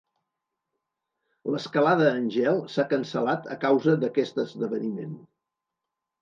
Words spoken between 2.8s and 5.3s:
cancel·lat a causa d'aquest esdeveniment.